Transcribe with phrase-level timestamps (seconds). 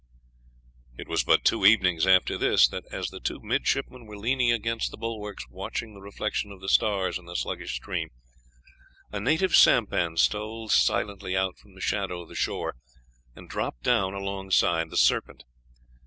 [0.97, 4.89] It was but two evenings after this that, as the two midshipmen were leaning against
[4.89, 8.09] the bulwarks, watching the reflection of the stars in the sluggish stream,
[9.11, 12.77] a native sampan stole silently out from the shadow of the shore
[13.35, 15.43] and dropped down alongside the Serpent.